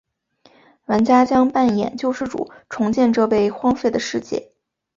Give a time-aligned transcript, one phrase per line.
[0.85, 4.51] 玩家将扮演救世主重建这被荒废的世界。